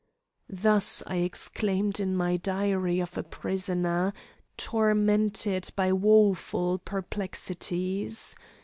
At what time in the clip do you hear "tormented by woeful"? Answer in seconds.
4.57-6.79